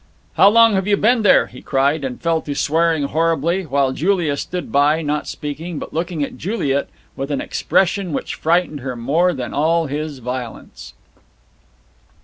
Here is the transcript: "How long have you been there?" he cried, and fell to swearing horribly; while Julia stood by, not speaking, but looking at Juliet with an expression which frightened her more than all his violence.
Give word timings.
"How 0.33 0.49
long 0.49 0.73
have 0.73 0.87
you 0.87 0.97
been 0.97 1.21
there?" 1.21 1.45
he 1.45 1.61
cried, 1.61 2.03
and 2.03 2.19
fell 2.19 2.41
to 2.41 2.55
swearing 2.55 3.03
horribly; 3.03 3.67
while 3.67 3.91
Julia 3.91 4.35
stood 4.35 4.71
by, 4.71 5.03
not 5.03 5.27
speaking, 5.27 5.77
but 5.77 5.93
looking 5.93 6.23
at 6.23 6.39
Juliet 6.39 6.89
with 7.15 7.29
an 7.29 7.39
expression 7.39 8.11
which 8.11 8.33
frightened 8.33 8.79
her 8.79 8.95
more 8.95 9.31
than 9.31 9.53
all 9.53 9.85
his 9.85 10.17
violence. 10.17 10.95